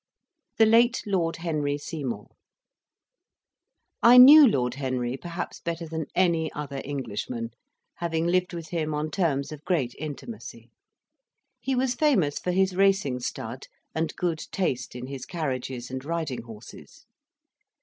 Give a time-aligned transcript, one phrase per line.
[0.57, 2.25] THE LATE LORD HENRY SEYMOUR
[4.01, 7.51] I knew Lord Henry perhaps better than any other Englishman,
[7.97, 10.71] having lived with him on terms of great intimacy.
[11.59, 16.41] He was famous for his racing stud and good taste in his carriages and riding
[16.41, 17.05] horses.